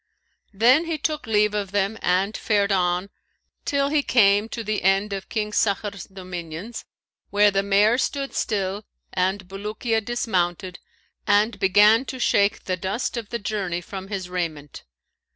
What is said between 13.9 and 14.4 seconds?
his